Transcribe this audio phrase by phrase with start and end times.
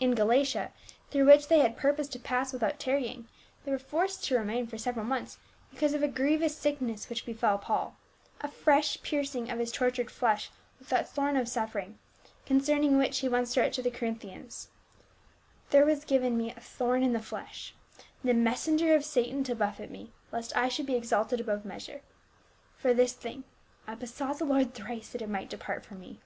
[0.00, 0.70] InGalatia—
[1.10, 3.26] ^through which they had purposed to pass without tarrying,
[3.64, 5.40] they were forced to remain for several months
[5.72, 7.96] because of a grievous sickness which befell Paul,
[8.40, 11.98] a fresh piercing of his tortured flesh with that thorn of suffering,
[12.46, 14.68] concerning which he once wrote to the Corinthians,"
[15.70, 17.74] There was given me a thorn in the flesh,
[18.22, 22.00] the messenger of Satan to buffet me, lest I should be exalted above measure.
[22.76, 23.42] For this thing
[23.88, 26.20] I besought the Lord thrice that it might depart from me.